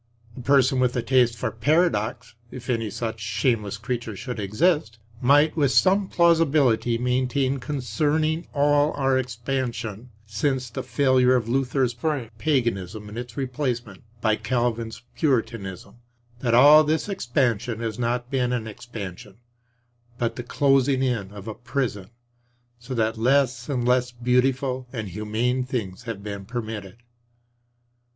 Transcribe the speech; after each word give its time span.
A 0.35 0.41
person 0.41 0.79
with 0.79 0.95
a 0.95 1.03
taste 1.03 1.37
for 1.37 1.51
paradox 1.51 2.33
(if 2.49 2.71
any 2.71 2.89
such 2.89 3.19
shameless 3.19 3.77
creature 3.77 4.15
could 4.15 4.39
exist) 4.39 4.97
might 5.21 5.55
with 5.55 5.69
some 5.71 6.07
plausibility 6.07 6.97
maintain 6.97 7.59
concerning 7.59 8.47
all 8.51 8.93
our 8.93 9.15
expansion 9.19 10.09
since 10.25 10.71
the 10.71 10.81
failure 10.81 11.35
of 11.35 11.47
Luther's 11.47 11.93
frank 11.93 12.31
paganism 12.39 13.09
and 13.09 13.15
its 13.19 13.37
replacement 13.37 14.01
by 14.21 14.35
Calvin's 14.35 15.03
Puritanism, 15.15 15.97
that 16.39 16.55
all 16.55 16.83
this 16.83 17.07
expansion 17.07 17.79
has 17.79 17.99
not 17.99 18.31
been 18.31 18.51
an 18.51 18.65
expansion, 18.65 19.37
but 20.17 20.35
the 20.35 20.41
closing 20.41 21.03
in 21.03 21.31
of 21.31 21.47
a 21.47 21.53
prison, 21.53 22.09
so 22.79 22.95
that 22.95 23.19
less 23.19 23.69
and 23.69 23.87
less 23.87 24.11
beautiful 24.11 24.87
and 24.91 25.09
humane 25.09 25.63
things 25.63 26.01
have 26.05 26.23
been 26.23 26.43
permitted. 26.43 27.03